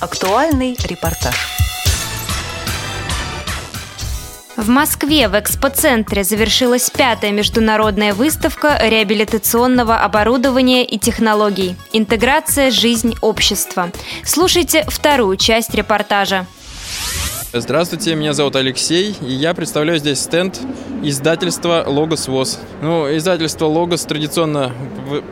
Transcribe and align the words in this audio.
Актуальный 0.00 0.76
репортаж. 0.84 1.34
В 4.56 4.68
Москве 4.68 5.28
в 5.28 5.36
экспоцентре 5.36 6.22
завершилась 6.22 6.88
пятая 6.88 7.32
международная 7.32 8.14
выставка 8.14 8.78
реабилитационного 8.80 9.96
оборудования 9.96 10.84
и 10.84 11.00
технологий 11.00 11.74
«Интеграция. 11.92 12.70
Жизнь. 12.70 13.16
Общества». 13.22 13.90
Слушайте 14.24 14.84
вторую 14.86 15.36
часть 15.36 15.74
репортажа. 15.74 16.46
Здравствуйте, 17.52 18.14
меня 18.14 18.34
зовут 18.34 18.54
Алексей, 18.54 19.16
и 19.20 19.32
я 19.32 19.52
представляю 19.52 19.98
здесь 19.98 20.20
стенд 20.20 20.60
издательства 21.02 21.82
«Логос 21.84 22.28
ВОЗ». 22.28 22.60
Ну, 22.82 23.16
издательство 23.16 23.66
«Логос» 23.66 24.04
традиционно 24.04 24.70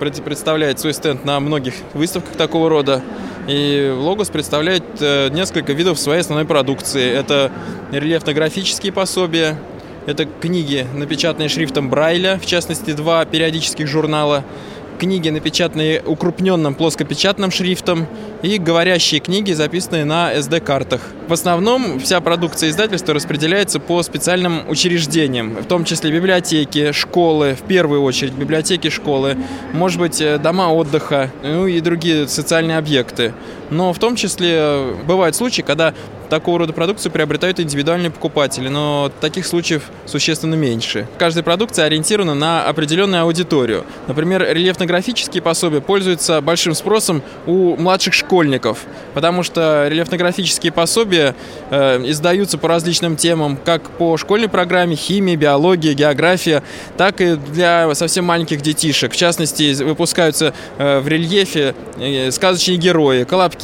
представляет 0.01 0.81
свой 0.81 0.93
стенд 0.93 1.25
на 1.25 1.39
многих 1.39 1.75
выставках 1.95 2.35
такого 2.35 2.69
рода. 2.69 3.01
И 3.47 3.95
«Логос» 3.97 4.29
представляет 4.29 4.83
э, 5.01 5.29
несколько 5.29 5.73
видов 5.73 5.99
своей 5.99 6.21
основной 6.21 6.45
продукции. 6.47 7.13
Это 7.13 7.53
рельефно-графические 7.93 8.93
пособия, 8.93 9.59
это 10.07 10.25
книги, 10.25 10.87
напечатанные 10.95 11.49
шрифтом 11.49 11.89
Брайля, 11.89 12.39
в 12.43 12.47
частности, 12.47 12.93
два 12.93 13.25
периодических 13.25 13.87
журнала– 13.87 14.45
книги, 14.97 15.29
напечатанные 15.29 16.03
укрупненным 16.03 16.75
плоскопечатным 16.75 17.51
шрифтом, 17.51 18.07
и 18.43 18.59
говорящие 18.59 19.21
книги, 19.21 19.53
записанные 19.53 20.05
на 20.05 20.35
SD-картах. 20.35 21.01
В 21.29 21.33
основном 21.33 21.99
вся 22.01 22.21
продукция 22.21 22.71
издательства 22.71 23.15
распределяется 23.15 23.81
по 23.81 24.03
специальным 24.03 24.69
учреждениям, 24.69 25.57
в 25.57 25.65
том 25.65 25.85
числе 25.85 26.13
библиотеки, 26.13 26.93
школы, 26.93 27.55
в 27.55 27.67
первую 27.67 28.03
очередь 28.03 28.35
библиотеки, 28.35 28.89
школы, 28.91 29.37
может 29.73 29.99
быть, 29.99 30.21
э, 30.21 30.39
дома 30.39 30.73
отдыха, 30.73 31.31
ну 31.43 31.67
и 31.67 31.81
другие 31.81 32.29
социальные 32.29 32.79
объекты. 32.79 33.33
Но 33.71 33.93
в 33.93 33.99
том 33.99 34.17
числе 34.17 34.95
бывают 35.07 35.37
случаи, 35.37 35.63
когда 35.63 35.95
такого 36.27 36.59
рода 36.59 36.73
продукцию 36.73 37.13
приобретают 37.13 37.61
индивидуальные 37.61 38.11
покупатели, 38.11 38.69
но 38.69 39.11
таких 39.21 39.47
случаев 39.47 39.85
существенно 40.07 40.55
меньше. 40.55 41.07
Каждая 41.19 41.43
продукция 41.45 41.87
ориентирована 41.87 42.35
на 42.35 42.65
определенную 42.65 43.23
аудиторию. 43.23 43.85
Например, 44.07 44.43
рельефно-графические 44.43 45.43
пособия 45.43 45.81
пользуются 45.81 46.41
большим 46.41 46.75
спросом 46.75 47.23
у 47.47 47.77
младших 47.77 48.15
школьников, 48.15 48.81
потому 49.15 49.43
что 49.43 49.87
рельефно-графические 49.89 50.73
пособия 50.73 51.35
э, 51.71 52.03
издаются 52.07 52.59
по 52.59 52.69
различным 52.69 53.17
темам, 53.17 53.57
как 53.65 53.91
по 53.91 54.17
школьной 54.17 54.49
программе 54.49 54.97
химия, 54.97 55.37
биология, 55.37 55.95
география, 55.95 56.63
так 56.97 57.21
и 57.21 57.37
для 57.37 57.95
совсем 57.95 58.25
маленьких 58.25 58.63
детишек. 58.63 59.13
В 59.13 59.17
частности, 59.17 59.83
выпускаются 59.83 60.53
э, 60.79 60.99
в 61.01 61.09
рельефе 61.09 61.75
э, 61.99 62.31
сказочные 62.31 62.77
герои, 62.77 63.25
колобки, 63.25 63.56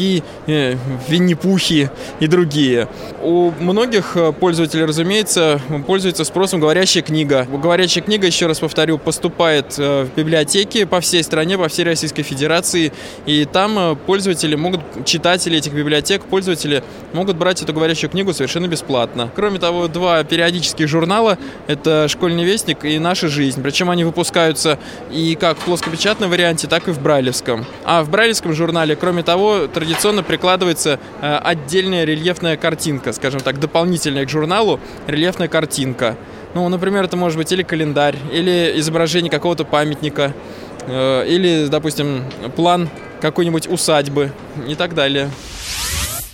э, 0.46 0.76
винни-пухи 1.08 1.90
и 2.20 2.26
другие. 2.26 2.88
У 3.20 3.52
многих 3.60 4.16
э, 4.16 4.32
пользователей, 4.32 4.84
разумеется, 4.84 5.60
пользуется 5.86 6.24
спросом 6.24 6.60
говорящая 6.60 7.02
книга. 7.02 7.46
Говорящая 7.50 8.04
книга, 8.04 8.26
еще 8.26 8.46
раз 8.46 8.60
повторю, 8.60 8.98
поступает 8.98 9.74
э, 9.78 10.04
в 10.04 10.16
библиотеки 10.16 10.84
по 10.84 11.00
всей 11.00 11.22
стране, 11.22 11.58
по 11.58 11.68
всей 11.68 11.84
Российской 11.84 12.22
Федерации, 12.22 12.92
и 13.26 13.44
там 13.44 13.98
пользователи 14.06 14.54
могут, 14.54 14.80
читатели 15.04 15.58
этих 15.58 15.72
библиотек, 15.72 16.22
пользователи 16.24 16.82
могут 17.12 17.36
брать 17.36 17.62
эту 17.62 17.72
говорящую 17.72 18.10
книгу 18.10 18.32
совершенно 18.32 18.66
бесплатно. 18.66 19.30
Кроме 19.34 19.58
того, 19.58 19.88
два 19.88 20.24
периодических 20.24 20.88
журнала— 20.88 21.38
это 21.66 22.08
«Школьный 22.08 22.44
вестник» 22.44 22.84
и 22.84 22.98
«Наша 22.98 23.28
жизнь». 23.28 23.62
Причем 23.62 23.90
они 23.90 24.04
выпускаются 24.04 24.78
и 25.10 25.34
как 25.34 25.58
в 25.58 25.64
плоскопечатном 25.64 26.30
варианте, 26.30 26.66
так 26.68 26.88
и 26.88 26.92
в 26.92 27.00
брайлевском. 27.00 27.64
А 27.84 28.02
в 28.02 28.10
брайлевском 28.10 28.52
журнале, 28.52 28.96
кроме 28.96 29.22
того, 29.22 29.66
традиционно 29.82 30.22
прикладывается 30.22 30.98
отдельная 31.20 32.04
рельефная 32.04 32.52
рельефная 32.52 32.56
картинка, 32.56 33.12
скажем 33.12 33.40
так, 33.40 33.58
дополнительная 33.58 34.24
к 34.24 34.28
журналу 34.28 34.80
рельефная 35.06 35.48
картинка. 35.48 36.16
Ну, 36.54 36.68
например, 36.68 37.04
это 37.04 37.16
может 37.16 37.38
быть 37.38 37.50
или 37.52 37.62
календарь, 37.62 38.16
или 38.32 38.74
изображение 38.76 39.30
какого-то 39.30 39.64
памятника, 39.64 40.34
э, 40.86 41.26
или, 41.26 41.66
допустим, 41.66 42.24
план 42.56 42.88
какой-нибудь 43.20 43.68
усадьбы 43.68 44.32
и 44.68 44.74
так 44.74 44.94
далее. 44.94 45.30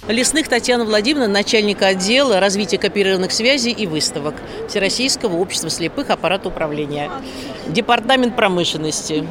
Лесных 0.08 0.48
Татьяна 0.48 0.84
Владимировна, 0.84 1.32
начальника 1.32 1.88
отдела 1.88 2.40
развития 2.40 2.78
кооперированных 2.78 3.30
связей 3.30 3.72
и 3.72 3.86
выставок 3.86 4.34
Всероссийского 4.68 5.36
общества 5.36 5.70
слепых 5.70 6.10
аппарата 6.10 6.48
управления. 6.48 7.10
Департамент 7.68 8.34
промышленности. 8.34 9.26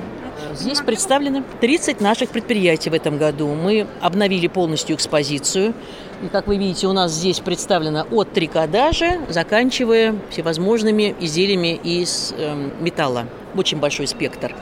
Здесь 0.60 0.82
представлены 0.82 1.44
30 1.62 2.02
наших 2.02 2.30
предприятий 2.30 2.90
в 2.90 2.94
этом 2.96 3.20
году. 3.20 3.48
Мы 3.50 3.86
обновили 4.02 4.48
полностью 4.48 4.96
экспозицию. 4.96 5.76
И, 6.24 6.30
как 6.30 6.48
вы 6.48 6.58
видите, 6.58 6.88
у 6.88 6.94
нас 6.94 7.12
здесь 7.12 7.40
представлено 7.42 8.08
от 8.10 8.34
трикодажа, 8.34 9.20
заканчивая 9.30 10.16
всевозможными 10.32 11.16
изделиями 11.20 11.80
из 11.84 12.34
э, 12.36 12.72
металла. 12.80 13.28
Очень 13.56 13.78
большой 13.78 14.08
спектр. 14.08 14.56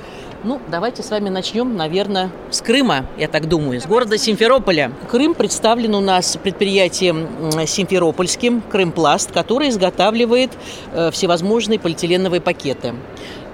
Ну, 0.44 0.59
давайте 0.69 1.01
с 1.01 1.09
вами 1.09 1.29
начнем, 1.29 1.78
наверное, 1.78 2.29
с 2.51 2.61
Крыма, 2.61 3.05
я 3.17 3.29
так 3.29 3.47
думаю, 3.47 3.79
с 3.79 3.85
города 3.88 4.17
Симферополя. 4.17 4.91
Крым 5.09 5.34
представлен 5.34 5.95
у 5.95 6.01
нас 6.01 6.38
предприятием 6.38 7.28
Симферопольским, 7.66 8.61
Крымпласт, 8.61 9.31
который 9.31 9.69
изготавливает 9.69 10.51
э, 10.91 11.09
всевозможные 11.11 11.79
полиэтиленовые 11.79 12.41
пакеты. 12.41 12.94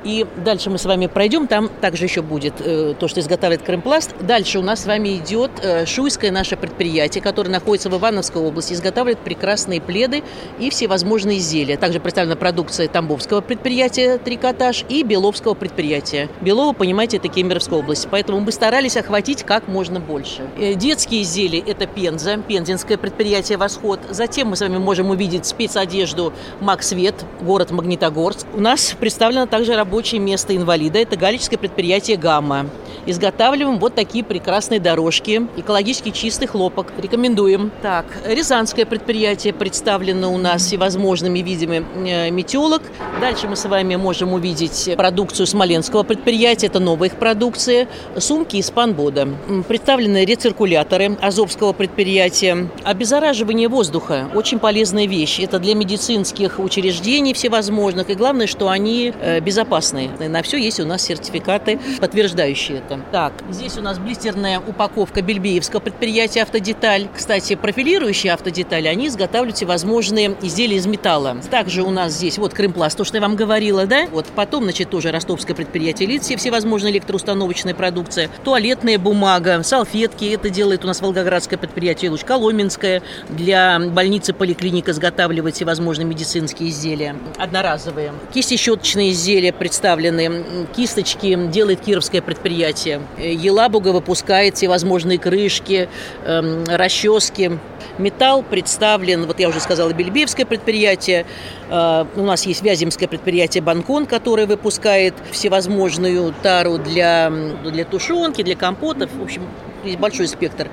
И 0.04 0.26
дальше 0.44 0.70
мы 0.70 0.78
с 0.78 0.86
вами 0.86 1.06
пройдем, 1.06 1.48
там 1.48 1.70
также 1.80 2.06
еще 2.06 2.22
будет 2.22 2.56
э, 2.60 2.96
то, 3.00 3.08
что 3.08 3.20
изготавливает 3.20 3.66
Крымпласт. 3.66 4.16
Дальше 4.22 4.58
у 4.58 4.64
нас 4.64 4.84
с 4.84 4.86
вами 4.88 5.18
идет 5.18 5.52
э, 5.62 5.86
Шуйское 5.86 6.32
наше 6.32 6.58
предприятие, 6.58 7.22
которое 7.22 7.50
находится 7.50 7.90
в 7.90 7.98
Ивановской 7.98 8.42
области, 8.42 8.74
изготавливает 8.74 9.20
прекрасные 9.20 9.80
пледы 9.80 10.24
и 10.60 10.72
всевозможные 10.72 11.38
изделия. 11.38 11.78
Также 11.78 12.00
представлена 12.00 12.36
продукция 12.36 12.88
Тамбовского 12.88 13.42
предприятия 13.42 14.18
«Трикотаж» 14.18 14.86
и 14.90 15.04
Беловского 15.04 15.54
предприятия. 15.54 16.30
Белово, 16.42 16.74
понимаете, 16.74 17.18
это 17.18 17.28
Кемеровская 17.28 17.78
область, 17.78 18.08
поэтому 18.10 18.40
мы 18.40 18.52
старались 18.52 18.98
охватить 18.98 19.44
как 19.44 19.68
можно 19.68 20.00
больше. 20.00 20.50
Э, 20.58 20.74
детские 20.74 21.22
изделия– 21.22 21.60
это 21.68 21.86
Пенза, 21.86 22.38
пензенское 22.38 22.98
предприятие 22.98 23.60
«Восход». 23.60 24.00
Затем 24.10 24.50
мы 24.50 24.56
с 24.56 24.62
вами 24.62 24.80
можем 24.80 25.12
увидеть 25.12 25.46
спецодежду 25.46 26.34
«Максвет», 26.60 27.14
город 27.42 27.70
Магнитогорск. 27.70 28.48
У 28.56 28.60
нас 28.60 28.96
представлена 29.00 29.46
также 29.46 29.76
работа 29.76 29.91
рабочее 29.92 30.22
место 30.22 30.56
инвалида. 30.56 31.00
Это 31.00 31.18
галическое 31.18 31.60
предприятие 31.60 32.16
«Гамма». 32.16 32.66
Изготавливаем 33.06 33.80
вот 33.80 33.96
такие 33.96 34.24
прекрасные 34.24 34.80
дорожки. 34.80 35.48
Экологически 35.58 36.12
чистый 36.12 36.48
хлопок. 36.48 36.88
Рекомендуем. 36.98 37.72
Так, 37.82 38.06
Рязанское 38.26 38.86
предприятие 38.86 39.54
представлено 39.54 40.34
у 40.34 40.38
нас 40.38 40.66
всевозможными 40.66 41.40
видами 41.40 41.86
э, 42.08 42.30
метелок. 42.30 42.82
Дальше 43.20 43.48
мы 43.48 43.56
с 43.56 43.66
вами 43.66 43.96
можем 43.96 44.34
увидеть 44.34 44.90
продукцию 44.98 45.48
Смоленского 45.48 46.04
предприятия. 46.04 46.68
Это 46.68 46.80
новая 46.80 47.10
их 47.10 47.16
продукция. 47.16 47.88
Сумки 48.18 48.58
из 48.58 48.70
панбода. 48.72 49.28
Представлены 49.68 50.26
рециркуляторы 50.26 51.18
Азовского 51.22 51.74
предприятия. 51.74 52.70
Обеззараживание 52.84 53.68
воздуха. 53.68 54.30
Очень 54.34 54.60
полезная 54.60 55.08
вещь. 55.08 55.40
Это 55.40 55.60
для 55.60 55.76
медицинских 55.76 56.60
учреждений 56.60 57.34
всевозможных. 57.34 58.10
И 58.10 58.16
главное, 58.16 58.48
что 58.48 58.70
они 58.70 59.14
э, 59.22 59.40
безопасны 59.40 59.62
безопасные. 59.72 60.10
На 60.30 60.42
все 60.42 60.58
есть 60.58 60.80
у 60.80 60.86
нас 60.86 61.04
сертификаты, 61.04 61.80
подтверждающие 62.00 62.80
это. 62.80 62.91
Так, 63.12 63.34
здесь 63.50 63.78
у 63.78 63.82
нас 63.82 64.00
блистерная 64.00 64.60
упаковка 64.60 65.22
бельбеевского 65.22 65.80
предприятия 65.80 66.44
«Автодеталь». 66.44 67.08
Кстати, 67.16 67.56
профилирующие 67.56 68.34
автодетали, 68.34 68.88
они 68.88 69.08
изготавливают 69.08 69.56
всевозможные 69.56 70.36
изделия 70.42 70.78
из 70.78 70.86
металла. 70.86 71.38
Также 71.50 71.84
у 71.84 71.92
нас 71.92 72.14
здесь 72.14 72.38
вот 72.38 72.54
Крымпласт, 72.54 72.98
то, 72.98 73.04
что 73.04 73.18
я 73.18 73.22
вам 73.22 73.36
говорила, 73.36 73.86
да? 73.86 74.08
Вот 74.12 74.26
потом, 74.36 74.64
значит, 74.64 74.90
тоже 74.90 75.12
ростовское 75.12 75.56
предприятие 75.56 76.10
«Лици», 76.10 76.36
всевозможная 76.36 76.92
электроустановочная 76.92 77.74
продукция, 77.74 78.30
туалетная 78.44 78.98
бумага, 78.98 79.64
салфетки. 79.64 80.26
Это 80.26 80.50
делает 80.50 80.84
у 80.84 80.88
нас 80.88 81.02
Волгоградское 81.02 81.58
предприятие 81.58 82.12
«Луч», 82.12 82.24
Коломенское. 82.24 83.02
Для 83.30 83.80
больницы 83.80 84.34
поликлиника 84.34 84.92
изготавливает 84.92 85.56
всевозможные 85.56 86.06
медицинские 86.06 86.70
изделия, 86.70 87.16
одноразовые. 87.38 88.14
Кисти 88.34 88.58
щеточные 88.58 89.12
изделия, 89.12 89.54
представлены. 89.54 90.68
Кисточки 90.76 91.38
делает 91.48 91.82
кировское 91.82 92.22
предприятие. 92.22 92.81
Елабуга 92.86 93.90
выпускает 93.90 94.56
всевозможные 94.58 95.18
крышки, 95.20 95.90
эм, 96.26 96.64
расчески. 96.66 97.52
Металл 97.98 98.44
представлен, 98.44 99.26
вот 99.26 99.40
я 99.40 99.50
уже 99.50 99.60
сказала, 99.60 99.92
Бельбеевское 99.94 100.46
предприятие. 100.46 101.26
Э, 101.70 102.06
у 102.16 102.24
нас 102.24 102.46
есть 102.46 102.62
Вяземское 102.62 103.08
предприятие 103.08 103.62
«Банкон», 103.62 104.06
которое 104.06 104.48
выпускает 104.48 105.14
всевозможную 105.32 106.34
тару 106.42 106.78
для, 106.78 107.32
для 107.64 107.86
тушенки, 107.86 108.44
для 108.44 108.56
компотов. 108.56 109.10
В 109.14 109.24
общем, 109.24 109.44
есть 109.84 110.00
большой 110.00 110.28
спектр. 110.28 110.70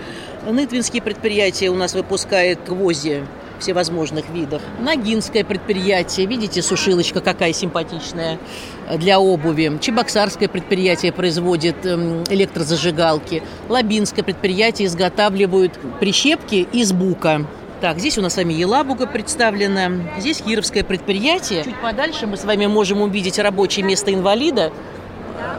Нытвинские 0.49 1.03
предприятия 1.03 1.69
у 1.69 1.75
нас 1.75 1.95
выпускают 1.95 2.61
гвозди 2.67 3.23
всевозможных 3.61 4.29
видов. 4.31 4.63
Ногинское 4.81 5.45
предприятие, 5.45 6.27
видите, 6.27 6.63
сушилочка 6.63 7.21
какая 7.21 7.53
симпатичная 7.53 8.39
для 8.97 9.21
обуви. 9.21 9.79
Чебоксарское 9.81 10.49
предприятие 10.49 11.13
производит 11.13 11.85
эм, 11.85 12.25
электрозажигалки. 12.29 13.43
Лабинское 13.69 14.25
предприятие 14.25 14.87
изготавливают 14.87 15.79
прищепки 16.01 16.67
из 16.73 16.93
бука. 16.93 17.47
Так, 17.81 17.99
здесь 18.01 18.19
у 18.19 18.23
нас 18.23 18.35
с 18.35 18.37
вами 18.37 18.55
Елабуга 18.55 19.07
представлена, 19.07 19.93
здесь 20.19 20.43
Кировское 20.43 20.83
предприятие. 20.83 21.63
Чуть 21.63 21.81
подальше 21.81 22.27
мы 22.27 22.37
с 22.37 22.45
вами 22.45 22.67
можем 22.67 23.03
увидеть 23.03 23.39
рабочее 23.39 23.87
место 23.87 24.13
инвалида. 24.13 24.73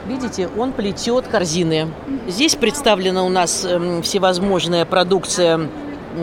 Видите, 0.06 0.50
он 0.57 0.74
плетет 0.74 1.28
корзины. 1.28 1.88
Здесь 2.28 2.56
представлена 2.56 3.24
у 3.24 3.30
нас 3.30 3.63
эм, 3.63 4.02
всевозможная 4.02 4.84
продукция 4.86 5.69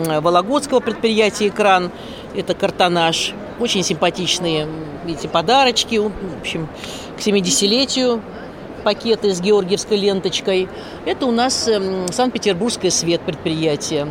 Вологодского 0.03 0.79
предприятия 0.79 1.47
«Экран». 1.47 1.91
Это 2.35 2.53
картонаж. 2.53 3.33
Очень 3.59 3.83
симпатичные, 3.83 4.67
видите, 5.05 5.27
подарочки. 5.27 5.95
В 5.97 6.11
общем, 6.39 6.67
к 7.17 7.19
70-летию 7.19 8.21
пакеты 8.83 9.33
с 9.33 9.41
георгиевской 9.41 9.97
ленточкой. 9.97 10.69
Это 11.05 11.25
у 11.25 11.31
нас 11.31 11.67
эм, 11.67 12.07
Санкт-Петербургское 12.11 12.91
свет 12.91 13.21
предприятие. 13.21 14.07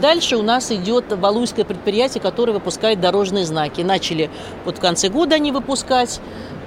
Дальше 0.00 0.36
у 0.36 0.42
нас 0.42 0.70
идет 0.70 1.06
Валуйское 1.10 1.64
предприятие, 1.64 2.20
которое 2.20 2.52
выпускает 2.52 3.00
дорожные 3.00 3.44
знаки. 3.46 3.80
Начали 3.80 4.30
вот 4.64 4.78
в 4.78 4.80
конце 4.80 5.08
года 5.08 5.36
они 5.36 5.52
выпускать. 5.52 6.20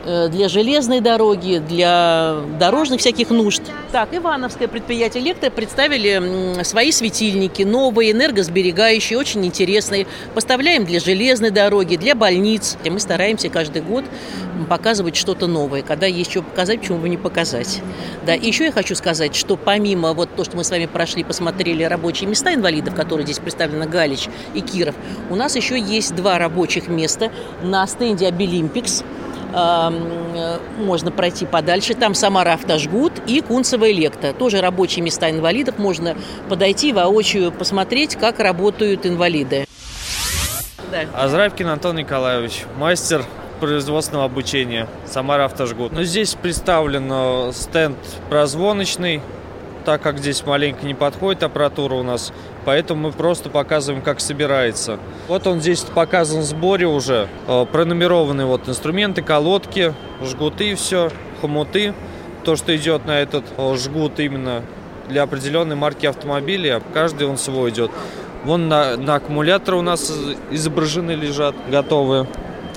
Э, 0.05 0.29
для 0.29 0.47
железной 0.47 1.01
дороги, 1.01 1.61
для 1.67 2.37
дорожных 2.57 3.01
всяких 3.01 3.31
нужд. 3.31 3.61
Так, 3.91 4.09
Ивановское 4.13 4.69
предприятие 4.69 5.23
«Электро» 5.23 5.49
представили 5.49 6.63
свои 6.63 6.91
светильники, 6.91 7.63
новые, 7.63 8.11
энергосберегающие, 8.11 9.19
очень 9.19 9.45
интересные. 9.45 10.07
Поставляем 10.33 10.85
для 10.85 11.01
железной 11.01 11.49
дороги, 11.49 11.97
для 11.97 12.15
больниц. 12.15 12.77
И 12.85 12.89
мы 12.89 12.99
стараемся 13.01 13.49
каждый 13.49 13.81
год 13.81 14.05
показывать 14.69 15.17
что-то 15.17 15.47
новое. 15.47 15.81
Когда 15.81 16.05
есть 16.05 16.31
что 16.31 16.43
показать, 16.43 16.79
почему 16.79 16.99
бы 16.99 17.09
не 17.09 17.17
показать. 17.17 17.81
Да, 18.25 18.35
и 18.35 18.47
еще 18.47 18.65
я 18.65 18.71
хочу 18.71 18.95
сказать, 18.95 19.35
что 19.35 19.57
помимо 19.57 20.13
вот 20.13 20.33
то, 20.33 20.45
что 20.45 20.55
мы 20.55 20.63
с 20.63 20.71
вами 20.71 20.85
прошли, 20.85 21.25
посмотрели 21.25 21.83
рабочие 21.83 22.29
места 22.29 22.53
инвалидов, 22.53 22.95
которые 22.95 23.25
здесь 23.25 23.39
представлены 23.39 23.85
Галич 23.85 24.29
и 24.53 24.61
Киров, 24.61 24.95
у 25.29 25.35
нас 25.35 25.55
еще 25.57 25.77
есть 25.77 26.15
два 26.15 26.37
рабочих 26.37 26.87
места 26.87 27.31
на 27.61 27.85
стенде 27.85 28.27
«Обилимпикс», 28.27 29.03
можно 29.51 31.11
пройти 31.11 31.45
подальше. 31.45 31.93
Там 31.93 32.13
Самара 32.13 32.53
Автожгут 32.53 33.13
и 33.27 33.41
Кунцево 33.41 33.91
Электа. 33.91 34.33
Тоже 34.33 34.61
рабочие 34.61 35.03
места 35.03 35.29
инвалидов. 35.29 35.77
Можно 35.77 36.15
подойти 36.47 36.93
воочию, 36.93 37.51
посмотреть, 37.51 38.15
как 38.15 38.39
работают 38.39 39.05
инвалиды. 39.05 39.65
Да. 40.91 41.01
Азрабкин 41.13 41.67
Антон 41.67 41.97
Николаевич, 41.97 42.63
мастер 42.77 43.23
производственного 43.59 44.25
обучения 44.25 44.87
Самара 45.05 45.45
Автожгут. 45.45 45.91
Ну, 45.91 46.03
здесь 46.03 46.33
представлен 46.33 47.09
э, 47.11 47.51
стенд 47.53 47.97
прозвоночный, 48.29 49.21
так 49.89 50.03
как 50.03 50.19
здесь 50.19 50.45
маленько 50.45 50.86
не 50.86 50.94
подходит 50.94 51.41
аппаратура 51.41 51.95
у 51.95 52.03
нас, 52.03 52.31
поэтому 52.63 53.07
мы 53.07 53.12
просто 53.12 53.50
показываем, 53.50 54.03
как 54.03 54.19
собирается. 54.19 55.00
Вот 55.27 55.47
он 55.47 55.62
здесь 55.62 55.80
показан 55.81 56.41
в 56.41 56.44
сборе 56.44 56.86
уже. 56.86 57.27
Э, 57.47 57.65
пронумерованы 57.65 58.45
вот 58.45 58.69
инструменты, 58.69 59.24
колодки, 59.24 59.95
жгуты, 60.24 60.75
все, 60.75 61.09
хомуты. 61.41 61.95
То, 62.44 62.56
что 62.56 62.77
идет 62.77 63.07
на 63.07 63.19
этот 63.19 63.45
э, 63.57 63.75
жгут 63.77 64.19
именно 64.19 64.62
для 65.07 65.24
определенной 65.24 65.75
марки 65.75 66.06
автомобиля, 66.06 66.83
каждый 66.94 67.25
он 67.25 67.39
свой 67.39 67.71
идет. 67.71 67.89
Вон 68.44 68.68
на, 68.68 68.95
на 68.95 69.15
аккумулятор 69.15 69.74
у 69.74 69.81
нас 69.81 70.15
изображены 70.51 71.13
лежат, 71.13 71.56
готовые. 71.68 72.27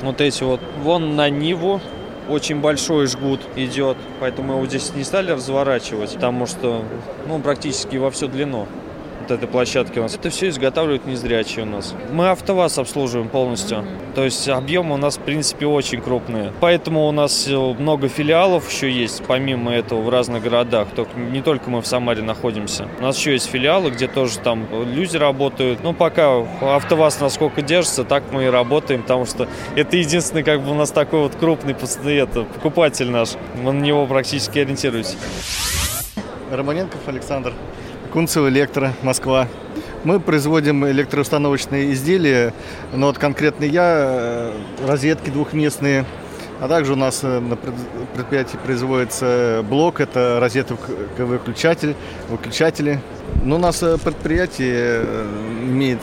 Вот 0.01 0.23
эти 0.23 0.45
вот. 0.45 0.61
Вон 0.83 1.15
на 1.15 1.29
Ниву 1.29 1.83
очень 2.29 2.61
большой 2.61 3.07
жгут 3.07 3.41
идет, 3.57 3.97
поэтому 4.21 4.55
его 4.55 4.67
здесь 4.67 4.93
не 4.95 5.05
стали 5.05 5.33
разворачивать, 5.33 6.15
потому 6.15 6.47
что 6.47 6.83
ну, 7.27 7.39
практически 7.41 7.97
во 7.97 8.11
всю 8.11 8.29
длину 8.29 8.67
вот 9.23 9.31
этой 9.31 9.49
площадки 9.49 9.99
у 9.99 10.03
нас. 10.03 10.15
Это 10.15 10.31
все 10.31 10.49
изготавливают 10.49 11.07
незрячие 11.07 11.65
у 11.65 11.69
нас. 11.69 11.95
Мы 12.13 12.29
АвтоВАЗ 12.31 12.79
обслуживаем 12.79 13.29
полностью. 13.29 13.85
То 14.15 14.25
есть 14.25 14.49
объемы 14.49 14.95
у 14.95 14.99
нас, 14.99 15.17
в 15.17 15.21
принципе, 15.21 15.67
очень 15.67 16.01
крупные. 16.01 16.53
Поэтому 16.61 17.07
у 17.07 17.13
нас 17.13 17.47
э, 17.49 17.57
много 17.57 18.09
филиалов 18.09 18.71
еще 18.71 18.91
есть, 18.91 19.23
помимо 19.27 19.73
этого, 19.73 20.03
в 20.03 20.09
разных 20.09 20.43
городах. 20.43 20.89
Только, 20.95 21.19
не 21.19 21.41
только 21.41 21.71
мы 21.71 21.81
в 21.81 21.87
Самаре 21.87 22.23
находимся. 22.23 22.89
У 22.99 23.03
нас 23.03 23.19
еще 23.19 23.33
есть 23.33 23.47
филиалы, 23.47 23.91
где 23.91 24.09
тоже 24.09 24.39
там 24.39 24.67
люди 24.95 25.17
работают. 25.17 25.83
Ну, 25.83 25.95
пока 25.95 26.45
АвтоВАЗ 26.61 27.21
насколько 27.21 27.63
держится, 27.63 28.05
так 28.05 28.25
мы 28.33 28.45
и 28.45 28.49
работаем, 28.49 29.03
потому 29.03 29.25
что 29.25 29.49
это 29.77 29.97
единственный, 29.97 30.43
как 30.43 30.63
бы, 30.63 30.73
у 30.73 30.75
нас 30.75 30.91
такой 30.91 31.21
вот 31.21 31.35
крупный 31.37 31.75
это, 32.05 32.45
покупатель 32.45 33.11
наш. 33.11 33.31
Мы 33.63 33.73
на 33.73 33.81
него 33.83 34.07
практически 34.07 34.59
ориентируемся. 34.59 35.17
Романенков 36.51 37.01
Александр. 37.07 37.55
Кунцево 38.13 38.51
Электро, 38.51 38.93
Москва. 39.03 39.49
Мы 40.05 40.21
производим 40.21 40.87
электроустановочные 40.87 41.95
изделия, 41.95 42.53
но 42.93 43.07
вот 43.07 43.17
конкретно 43.17 43.65
я, 43.65 43.95
э, 43.97 44.53
розетки 44.87 45.31
двухместные, 45.31 46.05
а 46.61 46.69
также 46.69 46.93
у 46.93 46.97
нас 46.97 47.21
э, 47.23 47.41
на 47.41 47.57
предприятии 47.57 48.59
производится 48.63 49.65
блок, 49.67 50.01
это 50.01 50.39
розетка 50.41 50.77
выключатель, 51.17 51.95
выключатели. 52.29 53.01
Но 53.45 53.57
у 53.57 53.59
нас 53.59 53.83
э, 53.83 53.97
предприятие 53.97 55.07
имеет 55.63 56.03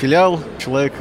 филиал, 0.00 0.38
человек 0.58 0.92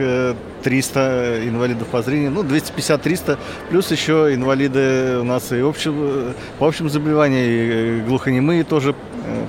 300 0.64 1.48
инвалидов 1.48 1.88
по 1.88 2.02
зрению, 2.02 2.32
ну 2.32 2.44
250-300, 2.44 3.38
плюс 3.70 3.92
еще 3.92 4.34
инвалиды 4.34 5.18
у 5.20 5.24
нас 5.24 5.52
и 5.52 5.60
общем, 5.60 6.34
по 6.60 6.68
общим 6.68 6.90
заболеваниям, 6.90 7.46
и 7.46 8.02
глухонемые 8.08 8.64
тоже 8.64 8.96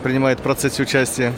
принимает 0.02 0.40
в 0.40 0.42
процессе 0.42 0.82
участия. 0.82 1.32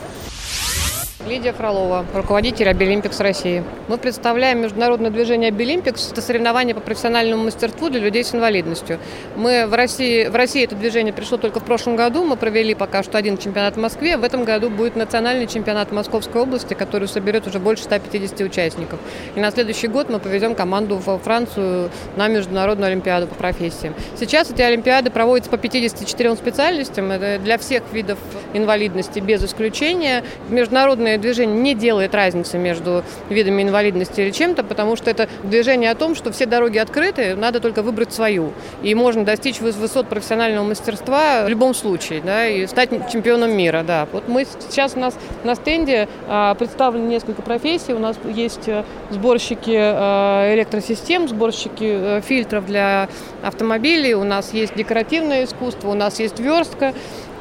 Лидия 1.34 1.52
Фролова, 1.52 2.06
руководитель 2.14 2.68
Абилимпикс 2.68 3.18
России. 3.18 3.64
Мы 3.88 3.98
представляем 3.98 4.60
международное 4.60 5.10
движение 5.10 5.48
Абилимпикс. 5.48 6.12
Это 6.12 6.22
соревнование 6.22 6.76
по 6.76 6.80
профессиональному 6.80 7.42
мастерству 7.42 7.90
для 7.90 7.98
людей 7.98 8.22
с 8.22 8.32
инвалидностью. 8.32 9.00
Мы 9.34 9.66
в 9.66 9.74
России, 9.74 10.28
в 10.28 10.36
России 10.36 10.62
это 10.62 10.76
движение 10.76 11.12
пришло 11.12 11.36
только 11.36 11.58
в 11.58 11.64
прошлом 11.64 11.96
году. 11.96 12.22
Мы 12.22 12.36
провели 12.36 12.72
пока 12.76 13.02
что 13.02 13.18
один 13.18 13.36
чемпионат 13.36 13.74
в 13.74 13.80
Москве. 13.80 14.16
В 14.16 14.22
этом 14.22 14.44
году 14.44 14.70
будет 14.70 14.94
национальный 14.94 15.48
чемпионат 15.48 15.90
Московской 15.90 16.40
области, 16.40 16.74
который 16.74 17.08
соберет 17.08 17.48
уже 17.48 17.58
больше 17.58 17.82
150 17.82 18.40
участников. 18.42 19.00
И 19.34 19.40
на 19.40 19.50
следующий 19.50 19.88
год 19.88 20.10
мы 20.10 20.20
повезем 20.20 20.54
команду 20.54 20.98
во 20.98 21.18
Францию 21.18 21.90
на 22.14 22.28
международную 22.28 22.92
олимпиаду 22.92 23.26
по 23.26 23.34
профессиям. 23.34 23.96
Сейчас 24.16 24.52
эти 24.52 24.62
олимпиады 24.62 25.10
проводятся 25.10 25.50
по 25.50 25.56
54 25.56 26.36
специальностям. 26.36 27.10
Это 27.10 27.42
для 27.42 27.58
всех 27.58 27.82
видов 27.92 28.20
инвалидности 28.52 29.18
без 29.18 29.42
исключения. 29.42 30.22
Международные 30.48 31.23
движение 31.24 31.58
не 31.58 31.74
делает 31.74 32.14
разницы 32.14 32.58
между 32.58 33.02
видами 33.30 33.62
инвалидности 33.62 34.20
или 34.20 34.30
чем-то, 34.30 34.62
потому 34.62 34.94
что 34.96 35.10
это 35.10 35.28
движение 35.42 35.90
о 35.90 35.94
том, 35.94 36.14
что 36.14 36.30
все 36.30 36.44
дороги 36.44 36.76
открыты, 36.78 37.34
надо 37.34 37.60
только 37.60 37.82
выбрать 37.82 38.12
свою. 38.12 38.52
И 38.82 38.94
можно 38.94 39.24
достичь 39.24 39.60
высот 39.60 40.08
профессионального 40.08 40.64
мастерства 40.64 41.44
в 41.44 41.48
любом 41.48 41.74
случае, 41.74 42.20
да, 42.20 42.46
и 42.46 42.66
стать 42.66 42.90
чемпионом 43.10 43.56
мира, 43.56 43.82
да. 43.86 44.06
Вот 44.12 44.28
мы 44.28 44.44
сейчас 44.44 44.96
у 44.96 45.00
нас 45.00 45.16
на 45.44 45.54
стенде 45.54 46.08
а, 46.28 46.54
представлены 46.54 47.08
несколько 47.08 47.40
профессий. 47.42 47.94
У 47.94 47.98
нас 47.98 48.16
есть 48.24 48.68
э, 48.68 48.84
сборщики 49.10 49.74
а, 49.76 50.54
электросистем, 50.54 51.28
сборщики 51.28 51.90
а, 51.90 52.20
фильтров 52.20 52.66
для 52.66 53.08
автомобилей, 53.42 54.14
у 54.14 54.24
нас 54.24 54.52
есть 54.52 54.74
декоративное 54.74 55.44
искусство, 55.44 55.88
у 55.88 55.94
нас 55.94 56.20
есть 56.20 56.38
верстка. 56.38 56.92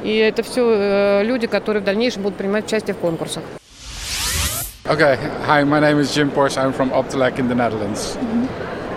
И 0.04 0.16
это 0.18 0.44
все 0.44 1.22
люди, 1.24 1.48
которые 1.48 1.82
в 1.82 1.86
дальнейшем 1.86 2.24
будут 2.24 2.38
принимать 2.38 2.66
участие 2.66 2.94
в 2.94 2.98
конкурсах. 2.98 3.44
Okay, 4.87 5.17
hi, 5.45 5.65
my 5.65 5.81
name 5.81 5.99
is 5.99 6.15
Jim 6.15 6.31
Pors, 6.31 6.57
I'm 6.57 6.73
from 6.73 6.91
Optelec 6.91 7.38
in 7.38 7.49
the 7.49 7.55
Netherlands. 7.55 8.17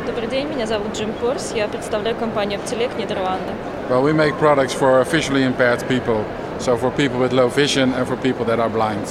Добрый 0.08 0.28
день, 0.28 0.48
меня 0.48 0.66
зовут 0.66 0.96
Джим 0.96 1.14
Порс, 1.14 1.52
я 1.54 1.68
представляю 1.68 2.16
компанию 2.16 2.60
Optelec 2.60 2.98
Нидерланды. 2.98 3.52
Well, 3.90 4.02
we 4.02 4.14
make 4.14 4.38
products 4.40 4.74
for 4.74 5.04
visually 5.04 5.44
impaired 5.44 5.86
people, 5.88 6.24
so 6.60 6.78
for 6.78 6.92
people 6.92 7.20
with 7.20 7.34
low 7.34 7.50
vision 7.50 7.94
and 7.94 8.08
for 8.08 8.16
people 8.16 8.46
that 8.46 8.60
are 8.60 8.70
blind. 8.70 9.06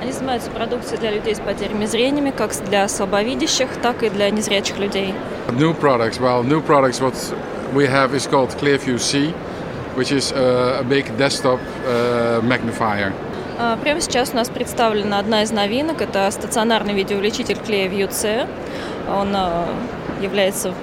Они 0.00 0.12
занимаются 0.12 0.50
продукцией 0.50 0.98
для 0.98 1.10
людей 1.10 1.34
с 1.34 1.40
потерями 1.40 1.84
зрения, 1.86 2.32
как 2.32 2.52
для 2.68 2.88
слабовидящих, 2.88 3.68
так 3.82 4.02
и 4.02 4.10
для 4.10 4.30
незрячих 4.30 4.78
людей. 4.78 5.14
New 5.52 5.74
products, 5.74 6.18
well, 6.18 6.42
new 6.42 6.60
products 6.60 7.00
what 7.00 7.14
we 7.74 7.86
have 7.86 8.14
is 8.14 8.26
called 8.26 8.50
Clearview 8.58 8.98
C, 8.98 9.32
which 9.94 10.10
is 10.10 10.32
a, 10.32 10.80
a 10.80 10.84
big 10.84 11.16
desktop 11.16 11.60
uh, 11.86 12.40
magnifier. 12.42 13.12
А, 13.61 13.75
прямо 13.75 13.99
сейчас 13.99 14.31
у 14.31 14.37
нас 14.37 14.47
представлена 14.47 15.19
одна 15.19 15.43
из 15.43 15.51
новинок. 15.51 16.01
Это 16.01 16.31
стационарный 16.31 16.93
видеоувеличитель 16.93 17.57
клея 17.57 17.89
View 17.89 18.09
C. 18.09 18.47
Он 19.13 19.35
а, 19.35 19.67
является 20.21 20.73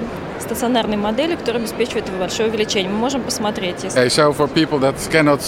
стационарной 0.41 0.99
моделью, 0.99 1.39
которая 1.39 1.63
обеспечивает 1.63 2.05
большое 2.21 2.51
увеличение. 2.51 2.91
Мы 2.91 2.99
можем 2.99 3.23
посмотреть. 3.23 3.83
Если... 3.83 3.99
Okay, 3.99 4.09
so 4.11 4.31
for 4.31 4.47
people 4.47 4.79
that 4.81 4.95
cannot 5.11 5.41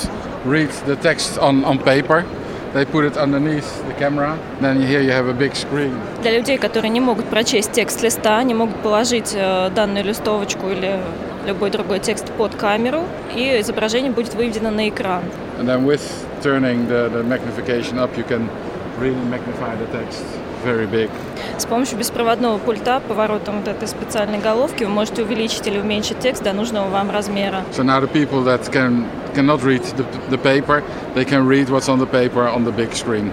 read 0.46 0.70
the 0.86 0.96
text 0.96 1.38
on, 1.38 1.66
on 1.66 1.78
paper, 1.78 2.24
they 2.72 2.86
put 2.86 3.04
it 3.04 3.18
underneath 3.18 3.66
the 3.86 3.94
camera. 3.98 4.38
Then 4.62 4.80
here 4.80 5.02
you 5.02 5.12
have 5.12 5.28
a 5.28 5.34
big 5.34 5.54
screen. 5.54 5.92
Для 6.22 6.30
людей, 6.30 6.56
которые 6.56 6.88
не 6.88 7.00
могут 7.00 7.26
прочесть 7.26 7.72
текст 7.72 8.02
листа, 8.02 8.42
не 8.42 8.54
могут 8.54 8.76
положить 8.76 9.34
э, 9.34 9.68
данную 9.74 10.02
листовочку 10.02 10.70
или 10.70 10.98
любой 11.46 11.68
другой 11.68 11.98
текст 12.00 12.32
под 12.38 12.54
камеру, 12.54 13.04
и 13.36 13.60
изображение 13.60 14.10
будет 14.10 14.34
выведено 14.34 14.70
на 14.70 14.88
экран. 14.88 15.24
And 15.58 15.66
then 15.68 15.84
with 15.84 16.00
turning 16.48 16.88
the, 16.88 17.10
the 17.16 17.22
magnification 17.22 17.98
up, 17.98 18.16
you 18.16 18.24
can 18.24 18.48
really 18.98 19.24
magnify 19.34 19.72
the 19.82 19.88
text 19.98 20.22
very 20.64 20.86
big. 20.86 21.10
С 21.58 21.66
помощью 21.66 21.98
беспроводного 21.98 22.58
пульта, 22.58 23.00
поворотом 23.06 23.58
вот 23.58 23.68
этой 23.68 23.86
специальной 23.86 24.38
головки, 24.38 24.84
вы 24.84 24.90
можете 24.90 25.22
увеличить 25.22 25.66
или 25.66 25.78
уменьшить 25.78 26.20
текст 26.20 26.42
до 26.42 26.52
нужного 26.52 26.88
вам 26.88 27.10
размера. 27.10 27.62
So 27.72 27.82
now 27.82 28.00
the 28.00 28.08
people 28.08 28.42
that 28.44 28.70
can 28.72 29.06
cannot 29.34 29.62
read 29.62 29.82
the, 29.96 30.04
the 30.30 30.38
paper, 30.38 30.82
they 31.14 31.24
can 31.24 31.46
read 31.46 31.68
what's 31.68 31.88
on 31.88 31.98
the 31.98 32.06
paper 32.06 32.48
on 32.48 32.64
the 32.64 32.72
big 32.72 32.92
screen. 32.94 33.30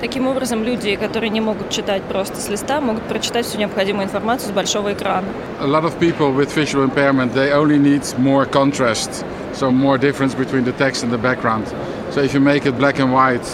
Таким 0.00 0.26
образом, 0.28 0.64
люди, 0.64 0.96
которые 0.96 1.28
не 1.28 1.42
могут 1.42 1.68
читать 1.68 2.02
просто 2.04 2.36
с 2.40 2.48
листа, 2.48 2.80
могут 2.80 3.02
прочитать 3.02 3.44
всю 3.44 3.58
необходимую 3.58 4.06
информацию 4.06 4.48
с 4.48 4.52
большого 4.52 4.94
экрана. 4.94 5.26
A 5.60 5.66
lot 5.66 5.84
of 5.84 5.98
people 5.98 6.32
with 6.32 6.54
visual 6.54 6.84
impairment, 6.84 7.34
they 7.34 7.52
only 7.52 7.78
need 7.78 8.02
more 8.18 8.46
contrast, 8.46 9.24
so 9.52 9.70
more 9.70 9.98
difference 9.98 10.34
between 10.34 10.64
the 10.64 10.72
text 10.72 11.04
and 11.04 11.12
the 11.12 11.18
background. 11.18 11.66
So 12.10 12.20
if 12.20 12.34
you 12.34 12.40
make 12.40 12.66
it 12.66 12.76
black 12.76 12.98
and 12.98 13.12
white 13.12 13.46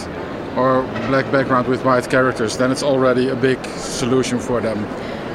or 0.56 0.82
black 1.08 1.30
background 1.30 1.68
with 1.68 1.84
white 1.84 2.08
characters, 2.08 2.56
then 2.56 2.70
it's 2.70 2.82
already 2.82 3.28
a 3.28 3.36
big 3.36 3.58
solution 3.76 4.38
for 4.38 4.60
them. 4.60 4.78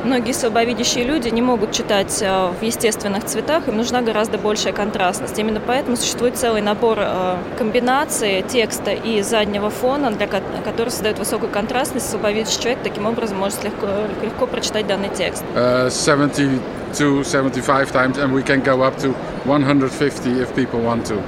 Многие 0.04 0.32
слабовидящие 0.32 1.04
люди 1.04 1.30
не 1.30 1.44
могут 1.44 1.74
читать 1.74 2.24
э, 2.24 2.50
в 2.60 2.64
естественных 2.64 3.24
цветах, 3.26 3.68
им 3.68 3.78
нужна 3.78 4.02
гораздо 4.02 4.40
большая 4.40 4.74
контрастность. 4.74 5.38
Именно 5.38 5.60
поэтому 5.60 5.96
существует 5.96 6.38
целый 6.38 6.64
набор 6.64 6.98
э, 7.00 7.36
комбинаций 7.60 8.42
текста 8.42 8.90
и 8.94 9.22
заднего 9.22 9.70
фона, 9.70 10.10
для 10.10 10.26
ко- 10.26 10.42
который 10.66 10.90
создает 10.90 11.20
высокую 11.20 11.52
контрастность. 11.52 12.10
Слабовидящий 12.10 12.60
человек 12.60 12.80
таким 12.82 13.06
образом 13.06 13.38
может 13.38 13.64
легко, 13.64 13.86
легко 14.24 14.48
прочитать 14.48 14.88
данный 14.88 15.10
текст. 15.10 15.44
Uh, 15.56 15.92
72, 15.92 17.24
75 17.24 17.92
times, 17.92 18.18
and 18.18 18.34
we 18.34 18.42
can 18.42 18.64
go 18.64 18.82
up 18.82 18.98
to 18.98 19.14
150 19.46 20.42
if 20.42 20.56
people 20.56 20.80
want 20.82 21.06
to. 21.06 21.22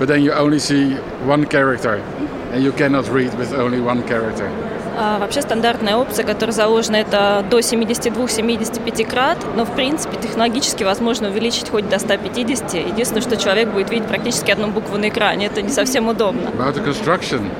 But 0.00 0.08
then 0.08 0.22
you 0.22 0.32
only 0.32 0.58
see 0.58 0.98
one 1.24 1.46
character, 1.46 2.02
and 2.52 2.62
you 2.62 2.72
cannot 2.72 3.08
read 3.08 3.32
with 3.38 3.54
only 3.54 3.80
one 3.80 4.02
character. 4.06 4.48
А 4.98 5.18
вообще 5.18 5.42
стандартная 5.42 5.96
опция, 5.96 6.24
которая 6.24 6.52
заложена, 6.52 6.96
это 6.96 7.44
до 7.50 7.58
72-75 7.58 9.04
крат, 9.04 9.38
но 9.54 9.66
в 9.66 9.74
принципе 9.74 10.16
технологически 10.16 10.84
возможно 10.84 11.28
увеличить 11.28 11.68
хоть 11.68 11.86
до 11.88 11.98
150. 11.98 12.74
Единственное, 12.74 13.20
что 13.20 13.36
человек 13.36 13.68
будет 13.68 13.90
видеть 13.90 14.08
практически 14.08 14.50
одну 14.50 14.68
букву 14.68 14.96
на 14.96 15.08
экране. 15.08 15.46
Это 15.46 15.60
не 15.60 15.68
совсем 15.68 16.08
удобно. 16.08 16.48
About 16.48 16.74
the 16.74 16.82
construction, 16.82 17.50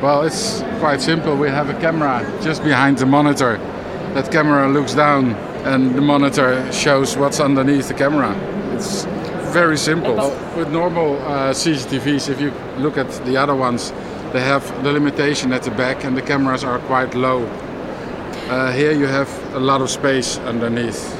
well, 0.00 0.22
it's 0.22 0.62
quite 0.80 1.00
simple. 1.00 1.36
We 1.36 1.48
have 1.48 1.68
a 1.68 1.74
camera 1.80 2.24
just 2.44 2.62
behind 2.62 2.98
the 2.98 3.06
monitor. 3.06 3.58
That 4.14 4.30
camera 4.30 4.68
looks 4.68 4.94
down, 4.94 5.34
and 5.64 5.96
the 5.96 6.00
monitor 6.00 6.62
shows 6.70 7.16
what's 7.16 7.40
underneath 7.40 7.88
the 7.88 7.94
camera. 7.94 8.32
It's 8.76 9.04
very 9.49 9.77
simple. 9.77 10.15
With 10.55 10.71
normal 10.71 11.17
uh, 11.19 11.53
CCTVs, 11.53 12.29
if 12.29 12.39
you 12.39 12.51
look 12.77 12.97
at 12.97 13.09
the 13.25 13.37
other 13.37 13.55
ones, 13.55 13.91
they 14.31 14.41
have 14.41 14.63
the 14.83 14.91
limitation 14.91 15.53
at 15.53 15.63
the 15.63 15.71
back, 15.71 16.03
and 16.05 16.15
the 16.15 16.21
cameras 16.21 16.63
are 16.63 16.79
quite 16.79 17.15
low. 17.15 17.45
Uh, 18.49 18.71
here 18.71 18.91
you 18.91 19.05
have 19.05 19.29
a 19.55 19.59
lot 19.59 19.81
of 19.81 19.89
space 19.89 20.37
underneath. 20.39 21.15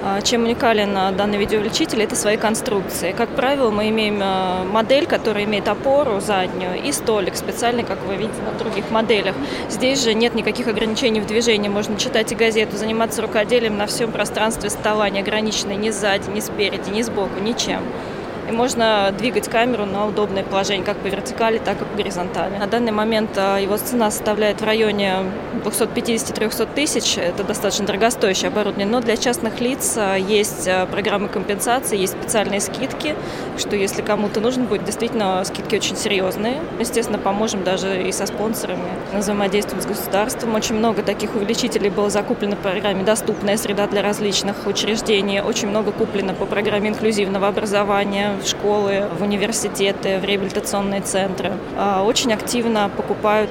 А, 0.00 0.20
Чем 0.22 0.44
уникален 0.44 0.96
а, 0.96 1.10
данный 1.10 1.38
видеоувеличитель, 1.38 2.02
это 2.02 2.14
свои 2.14 2.36
конструкции. 2.36 3.12
Как 3.12 3.28
правило, 3.30 3.70
мы 3.70 3.88
имеем 3.88 4.20
а, 4.22 4.64
модель, 4.64 5.06
которая 5.06 5.44
имеет 5.44 5.66
опору 5.66 6.20
заднюю 6.20 6.80
и 6.80 6.92
столик 6.92 7.34
специальный, 7.34 7.82
как 7.82 7.98
вы 8.04 8.14
видите 8.14 8.40
на 8.42 8.56
других 8.56 8.90
моделях. 8.90 9.34
Здесь 9.68 10.02
же 10.04 10.14
нет 10.14 10.34
никаких 10.34 10.68
ограничений 10.68 11.20
в 11.20 11.26
движении. 11.26 11.68
Можно 11.68 11.98
читать 11.98 12.30
и 12.30 12.36
газету, 12.36 12.76
заниматься 12.76 13.22
рукоделием 13.22 13.76
на 13.76 13.86
всем 13.86 14.12
пространстве 14.12 14.70
стола, 14.70 15.10
не 15.10 15.20
ограниченной 15.20 15.76
ни 15.76 15.90
сзади, 15.90 16.30
ни 16.30 16.40
спереди, 16.40 16.90
ни 16.90 17.02
сбоку, 17.02 17.40
ничем. 17.40 17.80
И 18.48 18.50
можно 18.50 19.12
двигать 19.16 19.48
камеру 19.48 19.84
на 19.84 20.06
удобное 20.06 20.42
положение, 20.42 20.84
как 20.84 20.96
по 20.96 21.06
вертикали, 21.06 21.58
так 21.58 21.82
и 21.82 21.84
по 21.84 21.96
горизонтали. 21.96 22.56
На 22.56 22.66
данный 22.66 22.92
момент 22.92 23.30
а, 23.36 23.58
его 23.58 23.76
цена 23.76 24.10
составляет 24.10 24.62
в 24.62 24.64
районе 24.64 25.16
250-300 25.64 26.68
тысяч. 26.74 27.18
Это 27.18 27.44
достаточно 27.44 27.84
дорогостоящее 27.84 28.48
оборудование. 28.48 28.86
Но 28.86 29.00
для 29.00 29.18
частных 29.18 29.60
лиц 29.60 29.94
а, 29.98 30.16
есть 30.16 30.66
а, 30.66 30.86
программы 30.86 31.28
компенсации, 31.28 31.98
есть 31.98 32.14
специальные 32.14 32.60
скидки, 32.60 33.16
что 33.58 33.76
если 33.76 34.00
кому-то 34.00 34.40
нужен 34.40 34.64
будет, 34.64 34.84
действительно 34.84 35.44
скидки 35.44 35.74
очень 35.74 35.96
серьезные. 35.96 36.62
Естественно, 36.80 37.18
поможем 37.18 37.64
даже 37.64 38.02
и 38.02 38.12
со 38.12 38.24
спонсорами. 38.24 38.88
Взаимодействуем 39.12 39.82
с 39.82 39.86
государством. 39.86 40.54
Очень 40.54 40.76
много 40.76 41.02
таких 41.02 41.34
увеличителей 41.34 41.90
было 41.90 42.08
закуплено 42.08 42.56
по 42.56 42.70
программе 42.70 43.04
«Доступная 43.04 43.58
среда 43.58 43.86
для 43.88 44.00
различных 44.00 44.66
учреждений». 44.66 45.42
Очень 45.42 45.68
много 45.68 45.92
куплено 45.92 46.32
по 46.32 46.46
программе 46.46 46.88
инклюзивного 46.88 47.48
образования 47.48 48.37
в 48.38 48.46
школы, 48.46 49.04
в 49.18 49.22
университеты, 49.22 50.18
в 50.18 50.24
реабилитационные 50.24 51.00
центры. 51.00 51.52
А, 51.76 52.02
Очень 52.04 52.32
активно 52.32 52.90
покупают 52.96 53.50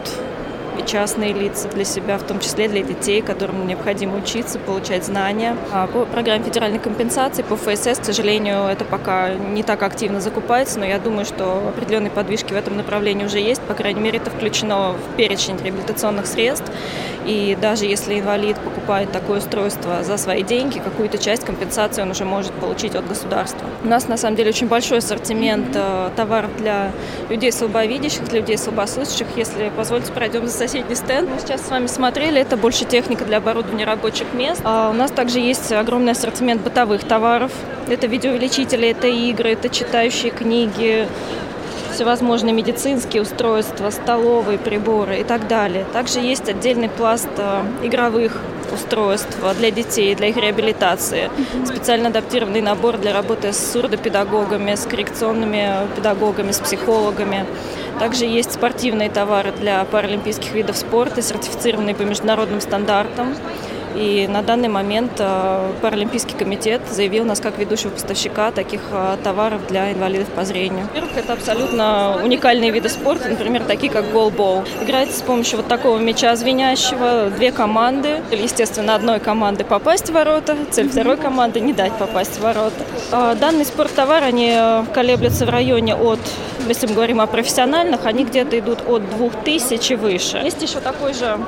и 0.80 0.86
частные 0.86 1.34
лица 1.34 1.68
для 1.70 1.84
себя, 1.84 2.18
в 2.18 2.24
том 2.24 2.40
числе 2.40 2.68
для 2.68 2.84
детей, 2.84 3.22
которым 3.22 3.68
необходимо 3.68 4.18
учиться, 4.18 4.60
получать 4.60 5.06
знания. 5.06 5.56
А 5.72 5.88
По 5.88 6.06
программе 6.06 6.44
федеральной 6.44 6.80
компенсации, 6.80 7.44
по 7.44 7.56
ФСС, 7.56 8.00
к 8.00 8.06
сожалению, 8.06 8.66
это 8.66 8.86
пока 8.86 9.34
не 9.34 9.64
так 9.64 9.84
активно 9.84 10.22
закупается, 10.22 10.80
но 10.80 10.86
я 10.86 11.00
думаю, 11.00 11.26
что 11.26 11.70
определенные 11.70 12.12
подвижки 12.12 12.54
в 12.54 12.56
этом 12.56 12.78
направлении 12.78 13.26
уже 13.26 13.40
есть. 13.40 13.62
По 13.62 13.74
крайней 13.74 14.02
мере, 14.02 14.20
это 14.20 14.30
включено 14.30 14.94
в 14.94 15.16
перечень 15.16 15.58
реабилитационных 15.58 16.28
средств. 16.28 16.72
И 17.26 17.58
даже 17.62 17.86
если 17.86 18.20
инвалид 18.20 18.58
покупает 18.58 19.12
такое 19.12 19.40
устройство 19.40 20.02
за 20.04 20.18
свои 20.18 20.44
деньги, 20.44 20.80
какую-то 20.80 21.18
часть 21.18 21.44
компенсации 21.44 22.02
он 22.02 22.12
уже 22.12 22.24
может 22.24 22.54
получить 22.54 22.96
от 22.96 23.06
государства. 23.06 23.68
У 23.84 23.88
нас, 23.88 24.08
на 24.08 24.16
самом 24.16 24.38
деле, 24.38 24.50
очень 24.50 24.68
большой 24.68 25.00
ассортимент 25.00 25.76
э, 25.76 26.10
товаров 26.16 26.52
для 26.58 26.92
людей 27.30 27.52
слабовидящих, 27.52 28.24
для 28.30 28.40
людей 28.40 28.58
слабослышащих. 28.58 29.28
Если 29.36 29.72
позволите, 29.76 30.14
пройдем 30.14 30.48
за 30.48 30.54
соседний 30.68 30.96
стенд. 30.96 31.30
Мы 31.30 31.40
сейчас 31.40 31.66
с 31.66 31.70
вами 31.70 31.88
смотрели, 31.88 32.42
это 32.42 32.58
больше 32.58 32.84
техника 32.84 33.24
для 33.24 33.38
оборудования 33.38 33.86
рабочих 33.86 34.34
мест. 34.34 34.60
А 34.66 34.90
у 34.90 34.94
нас 34.94 35.12
также 35.12 35.40
есть 35.40 35.72
огромный 35.72 36.12
ассортимент 36.12 36.62
бытовых 36.62 37.06
товаров. 37.06 37.54
Это 37.88 38.08
видеоувеличители, 38.08 38.90
это 38.90 39.08
игры, 39.08 39.52
это 39.52 39.70
читающие 39.70 40.30
книги, 40.30 41.08
всевозможные 41.98 42.54
медицинские 42.54 43.24
устройства, 43.24 43.90
столовые 43.90 44.60
приборы 44.60 45.18
и 45.22 45.24
так 45.24 45.48
далее. 45.48 45.84
Также 45.94 46.20
есть 46.20 46.48
отдельный 46.48 46.90
пласт 46.90 47.28
э, 47.38 47.64
игровых 47.82 48.40
устройств 48.72 49.36
для 49.58 49.72
детей, 49.72 50.14
для 50.14 50.28
их 50.28 50.38
реабилитации. 50.38 51.32
Специально 51.66 52.10
адаптированный 52.10 52.62
набор 52.62 53.00
для 53.00 53.14
работы 53.14 53.52
с 53.52 53.72
сурдопедагогами, 53.72 54.76
с 54.76 54.86
коррекционными 54.86 55.88
педагогами, 55.96 56.52
с 56.52 56.60
психологами. 56.60 57.48
Также 57.98 58.26
есть 58.26 58.54
спортивные 58.54 59.10
товары 59.10 59.52
для 59.52 59.84
паралимпийских 59.86 60.54
видов 60.54 60.78
спорта, 60.78 61.24
сертифицированные 61.24 61.96
по 61.96 62.04
международным 62.04 62.62
стандартам. 62.62 63.34
И 63.98 64.28
на 64.28 64.44
данный 64.44 64.68
момент 64.68 65.14
э, 65.18 65.72
Паралимпийский 65.82 66.38
комитет 66.38 66.82
заявил 66.92 67.26
нас 67.26 67.40
как 67.40 67.58
ведущего 67.58 67.90
поставщика 67.90 68.52
таких 68.52 68.82
э, 68.92 69.18
товаров 69.24 69.66
для 69.68 69.92
инвалидов 69.92 70.28
по 70.30 70.46
зрению. 70.46 70.86
Во-первых, 70.86 71.18
это 71.18 71.34
абсолютно 71.34 72.20
уникальные 72.24 72.70
виды 72.70 72.90
спорта, 72.90 73.28
например, 73.28 73.64
такие 73.64 73.92
как 73.92 74.12
голбол. 74.12 74.64
Играется 74.84 75.18
с 75.18 75.22
помощью 75.24 75.58
вот 75.58 75.68
такого 75.68 75.98
мяча 75.98 76.36
звенящего, 76.36 77.32
две 77.36 77.52
команды. 77.52 78.22
Естественно, 78.32 78.94
одной 78.94 79.20
команды 79.20 79.64
попасть 79.64 80.10
в 80.10 80.14
ворота, 80.14 80.56
цель 80.70 80.90
второй 80.90 81.18
команды 81.18 81.60
не 81.60 81.74
дать 81.74 81.94
попасть 81.94 82.38
в 82.38 82.42
ворота. 82.42 82.86
А 83.12 83.34
Данный 83.34 83.66
спорттовар, 83.66 84.24
они 84.24 84.54
э, 84.56 84.84
колеблются 84.94 85.48
в 85.48 85.50
районе 85.50 85.96
от, 85.96 86.20
если 86.68 86.86
мы 86.86 86.94
говорим 86.94 87.20
о 87.20 87.26
профессиональных, 87.26 88.06
они 88.06 88.26
где-то 88.26 88.60
идут 88.60 88.80
от 88.88 89.10
2000 89.18 89.92
и 89.92 89.96
выше. 89.96 90.38
Есть 90.44 90.62
еще 90.62 90.82
такой 90.82 91.16
же 91.16 91.40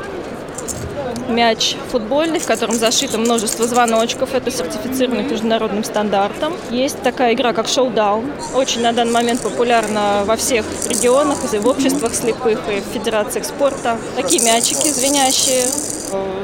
мяч 1.30 1.76
футбольный, 1.92 2.40
в 2.40 2.46
котором 2.46 2.76
зашито 2.76 3.18
множество 3.18 3.68
звоночков. 3.68 4.34
Это 4.34 4.52
сертифицировано 4.52 5.24
к 5.24 5.32
международным 5.32 5.84
стандартам. 5.84 6.54
Есть 6.70 7.02
такая 7.02 7.34
игра, 7.34 7.54
как 7.54 7.68
шоу-даун. 7.68 8.32
Очень 8.54 8.82
на 8.82 8.92
данный 8.92 9.14
момент 9.14 9.42
популярна 9.42 10.24
во 10.26 10.36
всех 10.36 10.66
регионах, 10.88 11.38
в 11.40 11.68
обществах 11.68 12.14
слепых, 12.14 12.60
и 12.70 12.82
в 12.82 12.94
федерациях 12.94 13.46
спорта. 13.46 13.98
Такие 14.16 14.44
мячики 14.44 14.90
звенящие. 14.90 15.66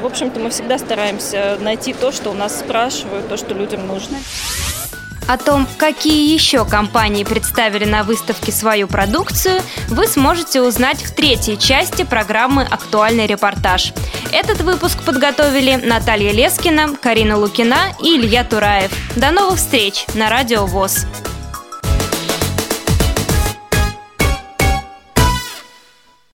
В 0.02 0.06
общем-то, 0.06 0.40
мы 0.40 0.52
всегда 0.52 0.78
стараемся 0.78 1.58
найти 1.60 1.94
то, 1.94 2.12
что 2.12 2.30
у 2.30 2.34
нас 2.34 2.60
спрашивают, 2.60 3.28
то, 3.28 3.38
что 3.38 3.54
людям 3.54 3.88
нужно. 3.88 4.18
О 5.28 5.38
том, 5.38 5.68
какие 5.78 6.32
еще 6.34 6.66
компании 6.66 7.24
представили 7.24 7.86
на 7.86 8.04
выставке 8.04 8.52
свою 8.52 8.88
продукцию, 8.88 9.62
вы 9.88 10.08
сможете 10.08 10.62
узнать 10.62 11.04
в 11.04 11.14
третьей 11.14 11.58
части 11.58 12.04
программы 12.04 12.64
«Актуальный 12.64 13.26
репортаж». 13.26 13.94
Этот 14.32 14.62
выпуск 14.62 15.02
подготовили 15.04 15.76
Наталья 15.76 16.32
Лескина, 16.32 16.96
Карина 16.96 17.38
Лукина 17.38 17.94
и 18.02 18.18
Илья 18.18 18.44
Тураев. 18.44 18.92
До 19.16 19.32
новых 19.32 19.58
встреч 19.58 20.06
на 20.14 20.30
Радио 20.30 20.66
ВОЗ. 20.66 21.06